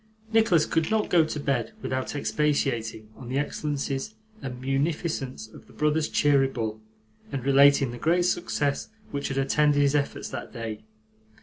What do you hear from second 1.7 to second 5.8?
without expatiating on the excellences and munificence of the